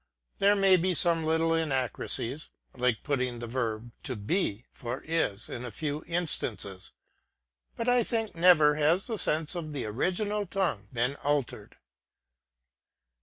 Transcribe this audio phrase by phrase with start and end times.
[0.39, 5.63] There may be some little inaccuracies, like putting the verb to be, for is, in
[5.63, 6.93] a few instances,
[7.75, 11.77] but I think never has the sense of the Original Tongue been altered.